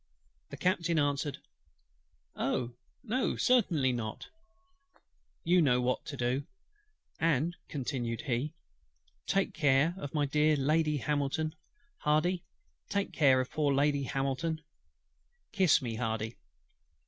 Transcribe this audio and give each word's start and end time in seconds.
The 0.49 0.57
Captain 0.57 0.97
answered: 0.97 1.37
"Oh! 2.35 2.73
no, 3.03 3.35
certainly 3.35 3.91
not." 3.91 4.29
"Then," 4.29 4.29
replied 4.29 4.63
HIS 4.63 4.97
LORDSHIP, 4.97 5.41
"you 5.51 5.61
know 5.61 5.79
what 5.81 6.05
to 6.05 6.17
do: 6.17 6.43
and," 7.19 7.55
continued 7.69 8.21
he, 8.21 8.55
"take 9.27 9.53
care 9.53 9.93
of 9.99 10.15
my 10.15 10.25
dear 10.25 10.55
Lady 10.55 10.97
HAMILTON, 10.97 11.53
HARDY; 11.99 12.43
take 12.89 13.13
care 13.13 13.39
of 13.41 13.51
poor 13.51 13.71
Lady 13.71 14.05
HAMILTON. 14.05 14.63
Kiss 15.51 15.83
me, 15.83 15.93
HARDY." 15.97 16.35